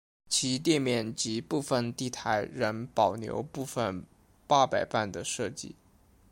[0.27, 4.03] 其店面及部份地台仍保留部份
[4.47, 5.75] 八佰伴的设计。